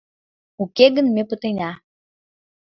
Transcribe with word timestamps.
—уке 0.63 0.85
гын 0.95 1.07
ме 1.15 1.23
пытена! 1.29 1.71